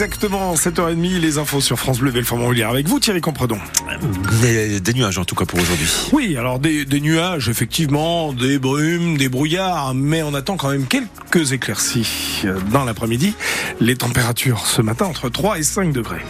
exactement 0.00 0.54
7h30, 0.54 1.18
les 1.18 1.38
infos 1.38 1.60
sur 1.60 1.76
France 1.76 1.98
Bleu 1.98 2.12
Belfort 2.12 2.38
Montbéliard 2.38 2.70
avec 2.70 2.86
vous 2.86 3.00
Thierry 3.00 3.20
Compredon. 3.20 3.58
Des, 4.40 4.78
des, 4.78 4.94
nuages 4.94 5.18
en 5.18 5.24
tout 5.24 5.34
cas 5.34 5.44
pour 5.44 5.58
aujourd'hui. 5.58 5.88
Oui, 6.12 6.36
alors 6.36 6.60
des, 6.60 6.84
des, 6.84 7.00
nuages 7.00 7.48
effectivement, 7.48 8.32
des 8.32 8.60
brumes, 8.60 9.18
des 9.18 9.28
brouillards, 9.28 9.94
mais 9.96 10.22
on 10.22 10.34
attend 10.34 10.56
quand 10.56 10.70
même 10.70 10.86
quelques 10.86 11.50
éclaircies 11.50 12.44
dans 12.70 12.84
l'après-midi. 12.84 13.34
Les 13.80 13.96
températures 13.96 14.66
ce 14.66 14.82
matin 14.82 15.06
entre 15.06 15.30
3 15.30 15.58
et 15.58 15.64
5 15.64 15.92
degrés. 15.92 16.22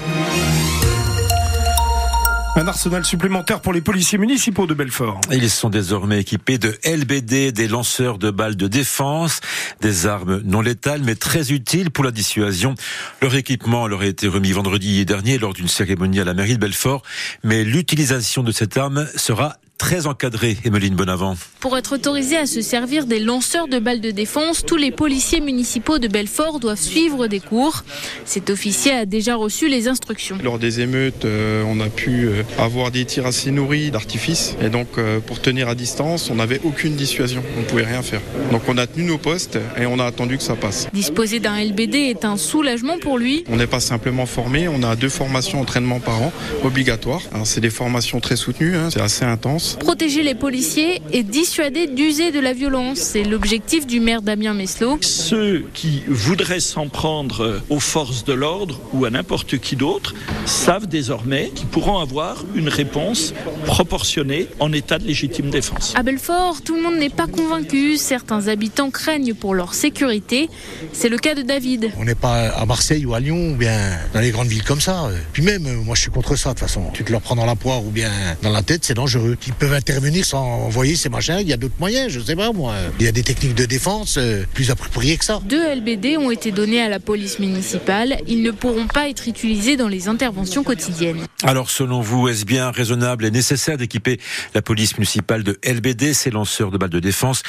Un 2.58 2.66
arsenal 2.66 3.04
supplémentaire 3.04 3.60
pour 3.60 3.72
les 3.72 3.80
policiers 3.80 4.18
municipaux 4.18 4.66
de 4.66 4.74
Belfort. 4.74 5.20
Ils 5.30 5.48
sont 5.48 5.70
désormais 5.70 6.18
équipés 6.18 6.58
de 6.58 6.76
LBD, 6.84 7.52
des 7.52 7.68
lanceurs 7.68 8.18
de 8.18 8.32
balles 8.32 8.56
de 8.56 8.66
défense, 8.66 9.40
des 9.80 10.08
armes 10.08 10.42
non 10.44 10.60
létales 10.60 11.02
mais 11.04 11.14
très 11.14 11.52
utiles 11.52 11.92
pour 11.92 12.02
la 12.02 12.10
dissuasion. 12.10 12.74
Leur 13.22 13.36
équipement 13.36 13.86
leur 13.86 14.00
a 14.00 14.06
été 14.06 14.26
remis 14.26 14.50
vendredi 14.50 15.06
dernier 15.06 15.38
lors 15.38 15.52
d'une 15.52 15.68
cérémonie 15.68 16.18
à 16.18 16.24
la 16.24 16.34
mairie 16.34 16.54
de 16.54 16.58
Belfort, 16.58 17.04
mais 17.44 17.62
l'utilisation 17.62 18.42
de 18.42 18.50
cette 18.50 18.76
arme 18.76 19.06
sera 19.14 19.54
très 19.78 20.06
encadré, 20.06 20.58
Emeline 20.64 20.96
Bonavent. 20.96 21.36
Pour 21.60 21.78
être 21.78 21.94
autorisé 21.94 22.36
à 22.36 22.46
se 22.46 22.60
servir 22.60 23.06
des 23.06 23.20
lanceurs 23.20 23.68
de 23.68 23.78
balles 23.78 24.00
de 24.00 24.10
défense, 24.10 24.64
tous 24.66 24.76
les 24.76 24.90
policiers 24.90 25.40
municipaux 25.40 25.98
de 25.98 26.08
Belfort 26.08 26.58
doivent 26.58 26.80
suivre 26.80 27.28
des 27.28 27.40
cours. 27.40 27.84
Cet 28.24 28.50
officier 28.50 28.92
a 28.92 29.06
déjà 29.06 29.36
reçu 29.36 29.68
les 29.68 29.88
instructions. 29.88 30.36
Lors 30.42 30.58
des 30.58 30.80
émeutes, 30.80 31.24
euh, 31.24 31.62
on 31.66 31.80
a 31.80 31.88
pu 31.88 32.26
euh, 32.26 32.42
avoir 32.58 32.90
des 32.90 33.04
tirs 33.04 33.26
assez 33.26 33.50
nourris 33.52 33.90
d'artifice. 33.90 34.56
Et 34.60 34.68
donc, 34.68 34.88
euh, 34.98 35.20
pour 35.20 35.40
tenir 35.40 35.68
à 35.68 35.74
distance, 35.74 36.28
on 36.28 36.34
n'avait 36.34 36.60
aucune 36.64 36.96
dissuasion. 36.96 37.42
On 37.56 37.60
ne 37.60 37.66
pouvait 37.66 37.86
rien 37.86 38.02
faire. 38.02 38.20
Donc, 38.50 38.62
on 38.68 38.76
a 38.78 38.86
tenu 38.86 39.04
nos 39.04 39.18
postes 39.18 39.58
et 39.80 39.86
on 39.86 40.00
a 40.00 40.04
attendu 40.04 40.36
que 40.36 40.42
ça 40.42 40.56
passe. 40.56 40.88
Disposer 40.92 41.38
d'un 41.38 41.56
LBD 41.56 41.94
est 41.94 42.24
un 42.24 42.36
soulagement 42.36 42.98
pour 42.98 43.16
lui. 43.16 43.44
On 43.48 43.56
n'est 43.56 43.66
pas 43.66 43.80
simplement 43.80 44.26
formé, 44.26 44.66
on 44.66 44.82
a 44.82 44.96
deux 44.96 45.08
formations 45.08 45.58
d'entraînement 45.58 46.00
par 46.00 46.20
an 46.20 46.32
obligatoires. 46.64 47.22
C'est 47.44 47.60
des 47.60 47.70
formations 47.70 48.20
très 48.20 48.36
soutenues, 48.36 48.74
hein, 48.76 48.88
c'est 48.90 49.00
assez 49.00 49.24
intense. 49.24 49.67
Protéger 49.76 50.22
les 50.22 50.34
policiers 50.34 51.02
et 51.12 51.22
dissuader 51.22 51.86
d'user 51.86 52.30
de 52.30 52.40
la 52.40 52.52
violence, 52.52 52.98
c'est 52.98 53.24
l'objectif 53.24 53.86
du 53.86 54.00
maire 54.00 54.22
Damien 54.22 54.54
Meslot. 54.54 54.98
Ceux 55.00 55.64
qui 55.74 56.02
voudraient 56.08 56.60
s'en 56.60 56.88
prendre 56.88 57.60
aux 57.68 57.80
forces 57.80 58.24
de 58.24 58.32
l'ordre 58.32 58.80
ou 58.92 59.04
à 59.04 59.10
n'importe 59.10 59.58
qui 59.58 59.76
d'autre 59.76 60.14
savent 60.46 60.86
désormais 60.86 61.50
qu'ils 61.54 61.66
pourront 61.66 61.98
avoir 61.98 62.44
une 62.54 62.68
réponse 62.68 63.34
proportionnée 63.66 64.48
en 64.60 64.72
état 64.72 64.98
de 64.98 65.04
légitime 65.04 65.50
défense. 65.50 65.94
À 65.96 66.02
Belfort, 66.02 66.62
tout 66.62 66.76
le 66.76 66.82
monde 66.82 66.96
n'est 66.96 67.10
pas 67.10 67.26
convaincu. 67.26 67.96
Certains 67.96 68.48
habitants 68.48 68.90
craignent 68.90 69.34
pour 69.34 69.54
leur 69.54 69.74
sécurité. 69.74 70.48
C'est 70.92 71.08
le 71.08 71.18
cas 71.18 71.34
de 71.34 71.42
David. 71.42 71.90
On 71.98 72.04
n'est 72.04 72.14
pas 72.14 72.48
à 72.48 72.66
Marseille 72.66 73.04
ou 73.04 73.14
à 73.14 73.20
Lyon 73.20 73.50
ou 73.52 73.56
bien 73.56 73.98
dans 74.14 74.20
les 74.20 74.30
grandes 74.30 74.48
villes 74.48 74.64
comme 74.64 74.80
ça. 74.80 75.10
Puis 75.32 75.42
même, 75.42 75.62
moi 75.84 75.94
je 75.94 76.02
suis 76.02 76.10
contre 76.10 76.36
ça 76.36 76.50
de 76.50 76.54
toute 76.54 76.66
façon. 76.66 76.84
Tu 76.92 77.04
te 77.04 77.12
leur 77.12 77.20
prends 77.20 77.36
dans 77.36 77.46
la 77.46 77.56
poire 77.56 77.84
ou 77.84 77.90
bien 77.90 78.10
dans 78.42 78.50
la 78.50 78.62
tête, 78.62 78.84
c'est 78.84 78.94
dangereux 78.94 79.36
peuvent 79.58 79.72
intervenir 79.72 80.24
sans 80.24 80.42
envoyer 80.66 80.96
ces 80.96 81.08
machins. 81.08 81.38
Il 81.40 81.48
y 81.48 81.52
a 81.52 81.56
d'autres 81.56 81.78
moyens, 81.78 82.10
je 82.12 82.20
sais 82.20 82.36
pas 82.36 82.52
moi. 82.52 82.74
Il 82.98 83.04
y 83.04 83.08
a 83.08 83.12
des 83.12 83.22
techniques 83.22 83.54
de 83.54 83.64
défense 83.64 84.16
euh, 84.18 84.44
plus 84.54 84.70
appropriées 84.70 85.16
que 85.16 85.24
ça. 85.24 85.40
Deux 85.44 85.74
LBD 85.74 86.16
ont 86.16 86.30
été 86.30 86.52
donnés 86.52 86.80
à 86.80 86.88
la 86.88 87.00
police 87.00 87.38
municipale. 87.38 88.18
Ils 88.26 88.42
ne 88.42 88.50
pourront 88.50 88.86
pas 88.86 89.08
être 89.08 89.28
utilisés 89.28 89.76
dans 89.76 89.88
les 89.88 90.08
interventions 90.08 90.62
quotidiennes. 90.62 91.26
Alors 91.42 91.70
selon 91.70 92.00
vous, 92.00 92.28
est-ce 92.28 92.44
bien 92.44 92.70
raisonnable 92.70 93.24
et 93.24 93.30
nécessaire 93.30 93.76
d'équiper 93.76 94.20
la 94.54 94.62
police 94.62 94.96
municipale 94.96 95.42
de 95.42 95.58
LBD, 95.64 96.14
ces 96.14 96.30
lanceurs 96.30 96.70
de 96.70 96.78
balles 96.78 96.90
de 96.90 97.00
défense? 97.00 97.42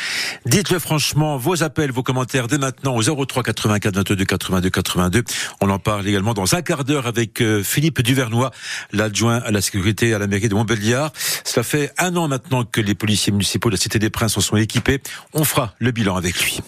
Dites-le 0.45 0.79
franchement, 0.79 1.37
vos 1.37 1.63
appels, 1.63 1.91
vos 1.91 2.03
commentaires 2.03 2.47
dès 2.47 2.57
maintenant 2.57 2.95
au 2.95 3.03
03 3.03 3.43
84 3.43 3.95
22 3.95 4.25
82 4.25 4.69
82. 4.69 5.23
On 5.61 5.69
en 5.69 5.79
parle 5.79 6.07
également 6.07 6.33
dans 6.33 6.55
un 6.55 6.61
quart 6.61 6.83
d'heure 6.83 7.07
avec 7.07 7.41
euh, 7.41 7.63
Philippe 7.63 8.01
Duvernois, 8.01 8.51
l'adjoint 8.91 9.37
à 9.37 9.51
la 9.51 9.61
sécurité 9.61 10.13
à 10.13 10.19
la 10.19 10.27
mairie 10.27 10.49
de 10.49 10.55
Montbéliard. 10.55 11.11
Cela 11.43 11.63
fait 11.63 11.91
un 11.99 12.15
an 12.15 12.27
maintenant 12.27 12.63
que 12.63 12.81
les 12.81 12.95
policiers 12.95 13.31
municipaux 13.31 13.69
de 13.69 13.75
la 13.75 13.79
Cité 13.79 13.99
des 13.99 14.09
Princes 14.09 14.37
en 14.37 14.41
sont 14.41 14.57
équipés. 14.57 15.01
On 15.33 15.43
fera 15.43 15.73
le 15.79 15.91
bilan 15.91 16.15
avec 16.15 16.41
lui. 16.41 16.59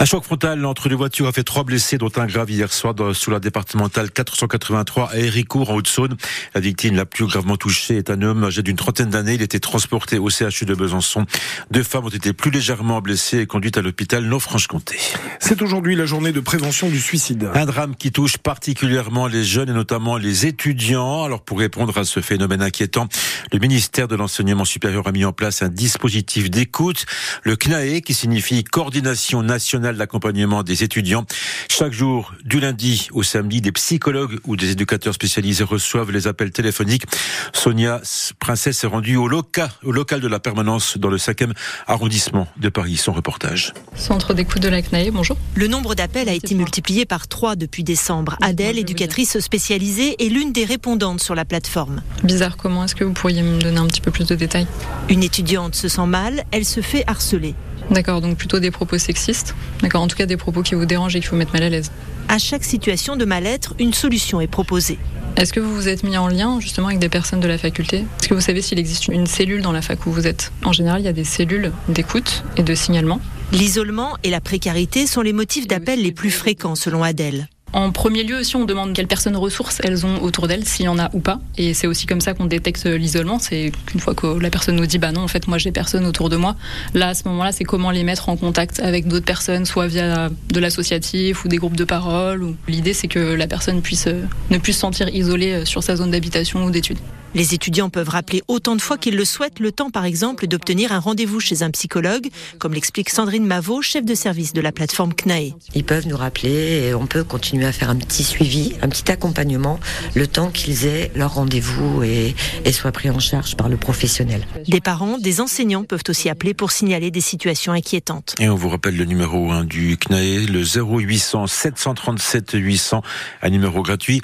Un 0.00 0.04
choc 0.04 0.22
frontal 0.22 0.64
entre 0.64 0.88
les 0.88 0.94
voitures 0.94 1.26
a 1.26 1.32
fait 1.32 1.42
trois 1.42 1.64
blessés, 1.64 1.98
dont 1.98 2.12
un 2.14 2.26
grave 2.26 2.48
hier 2.52 2.72
soir 2.72 2.94
sous 3.14 3.32
la 3.32 3.40
départementale 3.40 4.12
483 4.12 5.10
à 5.10 5.16
Héricourt, 5.16 5.70
en 5.70 5.74
Haute-Saône. 5.74 6.16
La 6.54 6.60
victime 6.60 6.94
la 6.94 7.04
plus 7.04 7.26
gravement 7.26 7.56
touchée 7.56 7.96
est 7.96 8.08
un 8.08 8.22
homme 8.22 8.44
âgé 8.44 8.62
d'une 8.62 8.76
trentaine 8.76 9.10
d'années. 9.10 9.34
Il 9.34 9.42
était 9.42 9.58
transporté 9.58 10.18
au 10.18 10.30
CHU 10.30 10.66
de 10.66 10.74
Besançon. 10.76 11.26
Deux 11.72 11.82
femmes 11.82 12.04
ont 12.04 12.10
été 12.10 12.32
plus 12.32 12.52
légèrement 12.52 13.00
blessées 13.00 13.40
et 13.40 13.46
conduites 13.46 13.76
à 13.76 13.82
l'hôpital 13.82 14.24
Nord-Franche-Comté. 14.24 14.98
C'est 15.40 15.62
aujourd'hui 15.62 15.96
la 15.96 16.06
journée 16.06 16.30
de 16.30 16.38
prévention 16.38 16.88
du 16.88 17.00
suicide. 17.00 17.50
Un 17.54 17.66
drame 17.66 17.96
qui 17.96 18.12
touche 18.12 18.38
particulièrement 18.38 19.26
les 19.26 19.42
jeunes 19.42 19.70
et 19.70 19.74
notamment 19.74 20.16
les 20.16 20.46
étudiants. 20.46 21.24
Alors 21.24 21.40
pour 21.40 21.58
répondre 21.58 21.98
à 21.98 22.04
ce 22.04 22.20
phénomène 22.20 22.62
inquiétant, 22.62 23.08
le 23.52 23.58
ministère 23.58 24.06
de 24.06 24.14
l'Enseignement 24.14 24.64
supérieur 24.64 25.08
a 25.08 25.12
mis 25.12 25.24
en 25.24 25.32
place 25.32 25.60
un 25.62 25.68
dispositif 25.68 26.50
d'écoute, 26.50 27.04
le 27.42 27.56
CNAE, 27.56 28.00
qui 28.02 28.14
signifie 28.14 28.62
Coordination 28.62 29.42
nationale 29.42 29.87
d'accompagnement 29.96 30.62
des 30.62 30.84
étudiants. 30.84 31.24
Chaque 31.68 31.92
jour, 31.92 32.34
du 32.44 32.60
lundi 32.60 33.08
au 33.12 33.22
samedi, 33.22 33.60
des 33.60 33.72
psychologues 33.72 34.38
ou 34.44 34.56
des 34.56 34.70
éducateurs 34.70 35.14
spécialisés 35.14 35.64
reçoivent 35.64 36.10
les 36.10 36.26
appels 36.26 36.50
téléphoniques. 36.50 37.04
Sonia 37.52 38.00
Princesse 38.38 38.84
est 38.84 38.86
rendue 38.86 39.16
au, 39.16 39.28
local, 39.28 39.70
au 39.82 39.92
local 39.92 40.20
de 40.20 40.28
la 40.28 40.40
permanence 40.40 40.98
dans 40.98 41.08
le 41.08 41.16
5e 41.16 41.52
arrondissement 41.86 42.48
de 42.56 42.68
Paris. 42.68 42.96
Son 42.96 43.12
reportage. 43.12 43.72
Centre 43.94 44.34
d'écoute 44.34 44.62
de 44.62 44.68
la 44.68 44.82
CNAE, 44.82 45.10
bonjour. 45.12 45.36
Le 45.54 45.66
nombre 45.66 45.94
d'appels 45.94 46.28
a 46.28 46.32
été 46.32 46.54
multiplié 46.54 47.06
par 47.06 47.28
trois 47.28 47.56
depuis 47.56 47.84
décembre. 47.84 48.36
Adèle, 48.42 48.78
éducatrice 48.78 49.38
spécialisée, 49.40 50.16
est 50.24 50.28
l'une 50.28 50.52
des 50.52 50.64
répondantes 50.64 51.20
sur 51.20 51.34
la 51.34 51.44
plateforme. 51.44 52.02
Bizarre, 52.24 52.56
comment 52.56 52.84
est-ce 52.84 52.94
que 52.94 53.04
vous 53.04 53.12
pourriez 53.12 53.42
me 53.42 53.60
donner 53.60 53.78
un 53.78 53.86
petit 53.86 54.00
peu 54.00 54.10
plus 54.10 54.26
de 54.26 54.34
détails? 54.34 54.66
Une 55.08 55.22
étudiante 55.22 55.74
se 55.74 55.88
sent 55.88 56.06
mal, 56.06 56.44
elle 56.50 56.64
se 56.64 56.80
fait 56.80 57.04
harceler. 57.06 57.54
D'accord, 57.90 58.20
donc 58.20 58.36
plutôt 58.36 58.58
des 58.58 58.70
propos 58.70 58.98
sexistes. 58.98 59.54
D'accord, 59.82 60.02
en 60.02 60.08
tout 60.08 60.16
cas 60.16 60.26
des 60.26 60.36
propos 60.36 60.62
qui 60.62 60.74
vous 60.74 60.86
dérangent 60.86 61.16
et 61.16 61.20
qui 61.20 61.28
vous 61.28 61.36
mettent 61.36 61.52
mal 61.52 61.62
à 61.62 61.68
l'aise. 61.68 61.90
À 62.28 62.38
chaque 62.38 62.64
situation 62.64 63.16
de 63.16 63.24
mal-être, 63.24 63.74
une 63.78 63.94
solution 63.94 64.40
est 64.40 64.46
proposée. 64.46 64.98
Est-ce 65.36 65.52
que 65.52 65.60
vous 65.60 65.74
vous 65.74 65.88
êtes 65.88 66.02
mis 66.02 66.18
en 66.18 66.28
lien 66.28 66.60
justement 66.60 66.88
avec 66.88 66.98
des 66.98 67.08
personnes 67.08 67.40
de 67.40 67.48
la 67.48 67.58
faculté? 67.58 68.04
Est-ce 68.20 68.28
que 68.28 68.34
vous 68.34 68.40
savez 68.40 68.60
s'il 68.60 68.78
existe 68.78 69.08
une 69.08 69.26
cellule 69.26 69.62
dans 69.62 69.72
la 69.72 69.82
fac 69.82 70.04
où 70.04 70.10
vous 70.10 70.26
êtes? 70.26 70.52
En 70.64 70.72
général, 70.72 71.00
il 71.00 71.04
y 71.04 71.08
a 71.08 71.12
des 71.12 71.24
cellules 71.24 71.72
d'écoute 71.88 72.44
et 72.56 72.62
de 72.62 72.74
signalement. 72.74 73.20
L'isolement 73.52 74.16
et 74.24 74.30
la 74.30 74.40
précarité 74.40 75.06
sont 75.06 75.22
les 75.22 75.32
motifs 75.32 75.66
d'appel 75.66 76.02
les 76.02 76.12
plus 76.12 76.30
fréquents 76.30 76.74
selon 76.74 77.02
Adèle. 77.02 77.48
En 77.72 77.92
premier 77.92 78.22
lieu 78.22 78.38
aussi, 78.38 78.56
on 78.56 78.64
demande 78.64 78.94
quelles 78.94 79.06
personnes 79.06 79.36
ressources 79.36 79.80
elles 79.84 80.06
ont 80.06 80.22
autour 80.22 80.48
d'elles, 80.48 80.64
s'il 80.64 80.86
y 80.86 80.88
en 80.88 80.98
a 80.98 81.10
ou 81.12 81.20
pas. 81.20 81.38
Et 81.56 81.74
c'est 81.74 81.86
aussi 81.86 82.06
comme 82.06 82.20
ça 82.20 82.34
qu'on 82.34 82.46
détecte 82.46 82.86
l'isolement. 82.86 83.38
C'est 83.38 83.72
qu'une 83.86 84.00
fois 84.00 84.14
que 84.14 84.26
la 84.26 84.50
personne 84.50 84.76
nous 84.76 84.86
dit, 84.86 84.98
bah 84.98 85.12
non, 85.12 85.22
en 85.22 85.28
fait, 85.28 85.46
moi 85.48 85.58
j'ai 85.58 85.70
personne 85.70 86.06
autour 86.06 86.30
de 86.30 86.36
moi. 86.36 86.56
Là, 86.94 87.08
à 87.08 87.14
ce 87.14 87.28
moment-là, 87.28 87.52
c'est 87.52 87.64
comment 87.64 87.90
les 87.90 88.04
mettre 88.04 88.28
en 88.28 88.36
contact 88.36 88.80
avec 88.80 89.06
d'autres 89.06 89.26
personnes, 89.26 89.66
soit 89.66 89.86
via 89.86 90.30
de 90.52 90.60
l'associatif 90.60 91.44
ou 91.44 91.48
des 91.48 91.58
groupes 91.58 91.76
de 91.76 91.84
parole. 91.84 92.54
L'idée, 92.68 92.94
c'est 92.94 93.08
que 93.08 93.18
la 93.18 93.46
personne 93.46 93.82
puisse 93.82 94.06
euh, 94.06 94.22
ne 94.50 94.58
puisse 94.58 94.76
se 94.76 94.80
sentir 94.80 95.08
isolée 95.08 95.52
euh, 95.52 95.64
sur 95.64 95.82
sa 95.82 95.96
zone 95.96 96.10
d'habitation 96.10 96.64
ou 96.64 96.70
d'études. 96.70 96.98
Les 97.34 97.52
étudiants 97.52 97.90
peuvent 97.90 98.08
rappeler 98.08 98.42
autant 98.48 98.74
de 98.74 98.80
fois 98.80 98.96
qu'ils 98.96 99.16
le 99.16 99.24
souhaitent, 99.26 99.60
le 99.60 99.70
temps 99.70 99.90
par 99.90 100.06
exemple 100.06 100.46
d'obtenir 100.46 100.92
un 100.92 100.98
rendez-vous 100.98 101.40
chez 101.40 101.62
un 101.62 101.70
psychologue, 101.70 102.28
comme 102.58 102.72
l'explique 102.72 103.10
Sandrine 103.10 103.44
Mavot, 103.44 103.82
chef 103.82 104.04
de 104.04 104.14
service 104.14 104.54
de 104.54 104.62
la 104.62 104.72
plateforme 104.72 105.12
CNAE. 105.12 105.54
Ils 105.74 105.84
peuvent 105.84 106.06
nous 106.06 106.16
rappeler 106.16 106.88
et 106.88 106.94
on 106.94 107.06
peut 107.06 107.24
continuer 107.24 107.66
à 107.66 107.72
faire 107.72 107.90
un 107.90 107.96
petit 107.96 108.24
suivi, 108.24 108.72
un 108.80 108.88
petit 108.88 109.12
accompagnement, 109.12 109.78
le 110.14 110.26
temps 110.26 110.50
qu'ils 110.50 110.86
aient 110.86 111.12
leur 111.14 111.34
rendez-vous 111.34 112.02
et, 112.02 112.34
et 112.64 112.72
soient 112.72 112.92
pris 112.92 113.10
en 113.10 113.18
charge 113.18 113.56
par 113.56 113.68
le 113.68 113.76
professionnel. 113.76 114.46
Des 114.66 114.80
parents, 114.80 115.18
des 115.18 115.42
enseignants 115.42 115.84
peuvent 115.84 116.04
aussi 116.08 116.30
appeler 116.30 116.54
pour 116.54 116.72
signaler 116.72 117.10
des 117.10 117.20
situations 117.20 117.72
inquiétantes. 117.72 118.36
Et 118.40 118.48
on 118.48 118.54
vous 118.54 118.70
rappelle 118.70 118.96
le 118.96 119.04
numéro 119.04 119.50
1 119.50 119.64
du 119.64 119.98
CNAE, 119.98 120.46
le 120.50 120.62
0800 120.64 121.46
737 121.46 122.52
800, 122.54 123.02
un 123.42 123.50
numéro 123.50 123.82
gratuit 123.82 124.22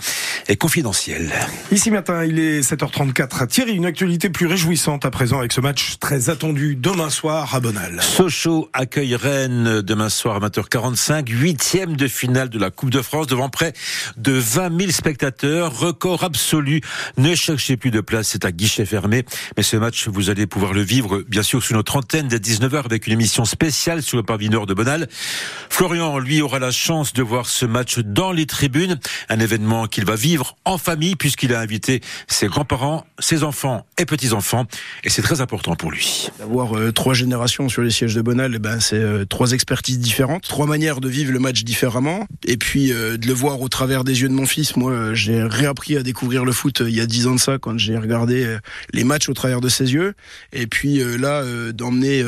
et 0.49 0.57
confidentiel. 0.57 1.33
Ici 1.71 1.91
matin, 1.91 2.25
il 2.25 2.39
est 2.39 2.61
7h30. 2.61 2.94
34. 2.95 3.49
Thierry, 3.49 3.73
une 3.73 3.87
actualité 3.87 4.31
plus 4.31 4.47
réjouissante 4.47 5.05
à 5.05 5.11
présent 5.11 5.41
avec 5.41 5.51
ce 5.53 5.61
match 5.61 5.97
très 5.99 6.31
attendu 6.31 6.77
demain 6.77 7.11
soir 7.11 7.53
à 7.53 7.59
Bonal. 7.59 8.01
Sochaux 8.01 8.71
accueille 8.73 9.17
Rennes 9.17 9.83
demain 9.83 10.09
soir 10.09 10.37
à 10.37 10.49
20h45, 10.49 11.29
huitième 11.29 11.97
de 11.97 12.07
finale 12.07 12.51
de 12.51 12.59
la 12.61 12.71
Coupe 12.71 12.91
de 12.91 13.03
France 13.03 13.27
devant 13.27 13.49
près 13.49 13.73
de 14.17 14.31
20 14.31 14.79
000 14.79 14.93
spectateurs, 14.93 15.77
record 15.77 16.23
absolu. 16.23 16.83
Ne 17.17 17.35
cherchez 17.35 17.77
plus 17.77 17.91
de 17.91 18.01
place, 18.01 18.29
c'est 18.29 18.45
à 18.45 18.53
guichet 18.53 18.87
fermé. 18.87 19.25
Mais 19.57 19.65
ce 19.65 19.77
match, 19.77 20.07
vous 20.07 20.31
allez 20.31 20.47
pouvoir 20.47 20.73
le 20.73 20.83
vivre, 20.83 21.25
bien 21.27 21.43
sûr, 21.43 21.65
sous 21.65 21.75
notre 21.75 21.97
antenne 21.97 22.29
dès 22.29 22.39
19h 22.39 22.85
avec 22.85 23.09
une 23.09 23.15
émission 23.15 23.45
spéciale 23.45 24.03
sur 24.03 24.19
le 24.19 24.23
pavillon 24.23 24.53
nord 24.53 24.67
de 24.67 24.75
Bonal. 24.75 25.09
Florian, 25.69 26.21
lui, 26.21 26.43
aura 26.43 26.61
la 26.61 26.71
chance 26.71 27.13
de 27.13 27.25
voir 27.25 27.47
ce 27.47 27.67
match 27.67 27.99
dans 27.99 28.31
les 28.31 28.47
tribunes, 28.47 29.01
un 29.29 29.41
événement 29.41 29.89
qu'il 29.89 30.05
va 30.05 30.15
vivre 30.15 30.55
en 30.65 30.79
famille 30.79 31.17
puisqu'il 31.17 31.53
a 31.53 31.59
invité 31.59 32.01
ses 32.29 32.47
grands-parents, 32.47 32.84
ses 33.19 33.45
enfants 33.45 33.87
et 33.99 34.05
petits-enfants. 34.05 34.67
Et 35.05 35.11
c'est 35.11 35.23
très 35.23 35.41
important 35.41 35.77
pour 35.77 35.91
lui. 35.91 36.29
D'avoir 36.39 36.77
euh, 36.77 36.93
trois 36.93 37.15
générations 37.15 37.69
sur 37.69 37.83
les 37.83 37.91
sièges 37.91 38.15
de 38.15 38.23
Bonal, 38.23 38.53
eh 38.55 38.59
ben, 38.59 38.81
c'est 38.81 38.97
euh, 38.97 39.25
trois 39.25 39.53
expertises 39.53 39.99
différentes, 39.99 40.43
trois 40.43 40.67
manières 40.67 41.01
de 41.01 41.09
vivre 41.09 41.33
le 41.33 41.39
match 41.39 41.65
différemment. 41.65 42.27
Et 42.45 42.57
puis 42.57 42.93
euh, 42.93 43.17
de 43.17 43.27
le 43.27 43.33
voir 43.33 43.61
au 43.61 43.69
travers 43.69 44.05
des 44.05 44.23
yeux 44.23 44.29
de 44.29 44.35
mon 44.35 44.47
fils. 44.47 44.77
Moi, 44.77 45.15
j'ai 45.15 45.43
réappris 45.43 45.97
à 45.97 46.03
découvrir 46.03 46.45
le 46.45 46.53
foot 46.53 46.83
il 46.87 46.95
y 46.95 47.01
a 47.01 47.07
dix 47.07 47.27
ans 47.27 47.35
de 47.35 47.41
ça 47.41 47.59
quand 47.59 47.79
j'ai 47.79 47.97
regardé 47.97 48.59
les 48.93 49.05
matchs 49.05 49.29
au 49.29 49.35
travers 49.35 49.61
de 49.61 49.69
ses 49.69 49.93
yeux. 49.93 50.15
Et 50.53 50.67
puis 50.67 51.03
là, 51.19 51.43
d'emmener 51.73 52.25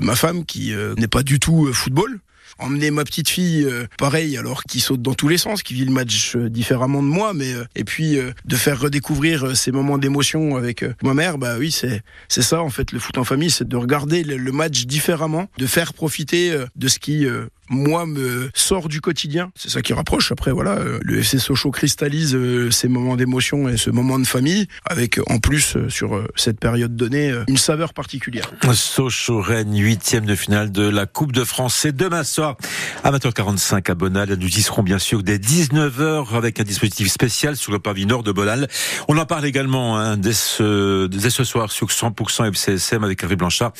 ma 0.00 0.14
femme 0.14 0.44
qui 0.44 0.72
n'est 0.96 1.08
pas 1.08 1.22
du 1.22 1.38
tout 1.38 1.72
football 1.72 2.20
emmener 2.58 2.90
ma 2.90 3.04
petite 3.04 3.28
fille, 3.28 3.64
euh, 3.64 3.86
pareil, 3.98 4.36
alors 4.36 4.64
qui 4.64 4.80
saute 4.80 5.02
dans 5.02 5.14
tous 5.14 5.28
les 5.28 5.38
sens, 5.38 5.62
qui 5.62 5.74
vit 5.74 5.84
le 5.84 5.92
match 5.92 6.36
euh, 6.36 6.48
différemment 6.48 7.02
de 7.02 7.08
moi, 7.08 7.32
mais 7.34 7.52
euh, 7.52 7.64
et 7.74 7.84
puis 7.84 8.18
de 8.44 8.56
faire 8.56 8.80
redécouvrir 8.80 9.56
ces 9.56 9.72
moments 9.72 9.98
d'émotion 9.98 10.56
avec 10.56 10.84
ma 11.02 11.14
mère, 11.14 11.38
bah 11.38 11.56
oui, 11.58 11.72
c'est 11.72 12.02
c'est 12.28 12.42
ça 12.42 12.62
en 12.62 12.70
fait 12.70 12.92
le 12.92 12.98
foot 12.98 13.18
en 13.18 13.24
famille, 13.24 13.50
c'est 13.50 13.66
de 13.66 13.76
regarder 13.76 14.22
le, 14.22 14.52
match 14.52 14.84
différemment, 14.84 15.48
de 15.58 15.66
faire 15.66 15.94
profiter 15.94 16.54
de 16.76 16.88
ce 16.88 16.98
qui 16.98 17.26
moi 17.72 18.06
me 18.06 18.50
sort 18.54 18.88
du 18.88 19.00
quotidien. 19.00 19.50
C'est 19.56 19.70
ça 19.70 19.82
qui 19.82 19.92
rapproche. 19.92 20.32
Après 20.32 20.52
voilà, 20.52 20.78
le 21.00 21.18
FC 21.18 21.38
Sochaux 21.38 21.70
cristallise 21.70 22.38
ces 22.70 22.88
moments 22.88 23.16
d'émotion 23.16 23.68
et 23.68 23.76
ce 23.76 23.90
moment 23.90 24.18
de 24.18 24.26
famille 24.26 24.66
avec 24.84 25.20
en 25.30 25.38
plus 25.38 25.76
sur 25.88 26.22
cette 26.36 26.60
période 26.60 26.94
donnée 26.94 27.32
une 27.48 27.56
saveur 27.56 27.94
particulière. 27.94 28.50
Sochaux 28.72 29.40
Rennes 29.40 29.76
huitième 29.76 30.26
de 30.26 30.34
finale 30.34 30.70
de 30.70 30.88
la 30.88 31.06
Coupe 31.06 31.32
de 31.32 31.44
France. 31.44 31.74
C'est 31.74 31.96
demain 31.96 32.24
soir 32.24 32.56
Amateur 33.04 33.34
45 33.34 33.88
à 33.90 33.94
Bonal. 33.94 34.34
Nous 34.34 34.48
y 34.48 34.62
serons 34.62 34.82
bien 34.82 34.98
sûr 34.98 35.22
dès 35.22 35.38
19h 35.38 36.36
avec 36.36 36.60
un 36.60 36.64
dispositif 36.64 37.08
spécial 37.10 37.56
sur 37.56 37.72
le 37.72 37.78
pavillon 37.78 38.02
nord 38.08 38.22
de 38.22 38.32
Bonal. 38.32 38.68
On 39.08 39.16
en 39.18 39.26
parle 39.26 39.46
également 39.46 39.96
hein, 39.96 40.16
dès, 40.16 40.32
ce, 40.32 41.06
dès 41.06 41.30
ce 41.30 41.44
soir 41.44 41.70
sur 41.70 41.88
100% 41.88 42.48
FCSM 42.48 43.04
avec 43.04 43.22
Harry 43.22 43.36
Blanchard 43.36 43.72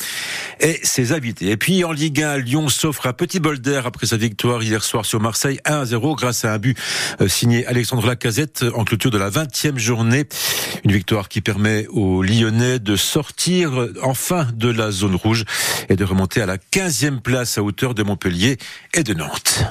et 0.59 0.79
ses 0.83 1.11
invités. 1.11 1.49
Et 1.49 1.57
puis 1.57 1.83
en 1.83 1.91
Ligue 1.91 2.21
1, 2.21 2.37
Lyon 2.37 2.69
s'offre 2.69 3.07
un 3.07 3.13
petit 3.13 3.39
bol 3.39 3.59
d'air 3.59 3.82
après 3.85 4.07
sa 4.07 4.17
victoire 4.17 4.63
hier 4.63 4.83
soir 4.83 5.05
sur 5.05 5.19
Marseille 5.19 5.59
1-0 5.65 6.15
grâce 6.15 6.45
à 6.45 6.53
un 6.53 6.57
but 6.57 6.77
euh, 7.21 7.27
signé 7.27 7.65
Alexandre 7.65 8.05
Lacazette 8.05 8.65
en 8.75 8.83
clôture 8.83 9.11
de 9.11 9.17
la 9.17 9.29
20e 9.29 9.77
journée. 9.77 10.25
Une 10.83 10.91
victoire 10.91 11.29
qui 11.29 11.41
permet 11.41 11.87
aux 11.87 12.21
Lyonnais 12.23 12.79
de 12.79 12.95
sortir 12.95 13.87
enfin 14.01 14.47
de 14.53 14.69
la 14.69 14.91
zone 14.91 15.15
rouge 15.15 15.45
et 15.89 15.95
de 15.95 16.03
remonter 16.03 16.41
à 16.41 16.45
la 16.45 16.57
15e 16.57 17.21
place 17.21 17.57
à 17.57 17.63
hauteur 17.63 17.93
de 17.93 18.03
Montpellier 18.03 18.57
et 18.93 19.03
de 19.03 19.13
Nantes. 19.13 19.63